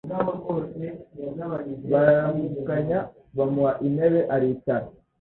[1.91, 2.99] Bararamukanya
[3.37, 4.87] bamuha intebe aricara,